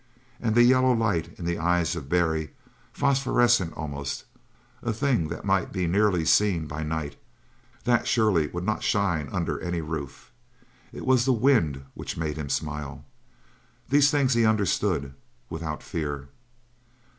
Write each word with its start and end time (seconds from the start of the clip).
And 0.39 0.55
the 0.55 0.63
yellow 0.63 0.93
light 0.93 1.37
in 1.37 1.45
the 1.45 1.59
eyes 1.59 1.95
of 1.95 2.09
Barry, 2.09 2.49
phosphorescent, 2.91 3.77
almost 3.77 4.23
a 4.81 4.93
thing 4.93 5.27
that 5.27 5.45
might 5.45 5.71
be 5.71 5.85
nearly 5.85 6.25
seen 6.25 6.65
by 6.65 6.81
night 6.81 7.17
that, 7.83 8.07
surely, 8.07 8.47
would 8.47 8.63
not 8.65 8.81
shine 8.81 9.29
under 9.31 9.59
any 9.59 9.79
roof. 9.79 10.31
It 10.91 11.05
was 11.05 11.25
the 11.25 11.33
wind 11.33 11.85
which 11.93 12.17
made 12.17 12.37
him 12.37 12.49
smile. 12.49 13.05
These 13.89 14.09
things 14.09 14.33
he 14.33 14.43
understood, 14.43 15.13
without 15.51 15.83
fear. 15.83 16.29